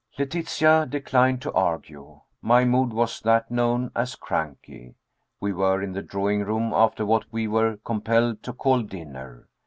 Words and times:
Letitia 0.17 0.87
declined 0.87 1.43
to 1.43 1.53
argue. 1.53 2.21
My 2.41 2.65
mood 2.65 2.91
was 2.91 3.19
that 3.19 3.51
known 3.51 3.91
as 3.95 4.15
cranky. 4.15 4.95
We 5.39 5.53
were 5.53 5.79
in 5.79 5.91
the 5.93 6.01
drawing 6.01 6.43
room, 6.43 6.73
after 6.73 7.05
what 7.05 7.25
we 7.31 7.47
were 7.47 7.77
compelled 7.85 8.41
to 8.41 8.53
call 8.53 8.81
dinner. 8.81 9.47